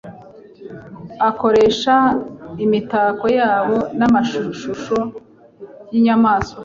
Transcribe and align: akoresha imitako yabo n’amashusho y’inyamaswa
akoresha 1.29 1.95
imitako 2.65 3.25
yabo 3.39 3.77
n’amashusho 3.99 4.97
y’inyamaswa 5.91 6.59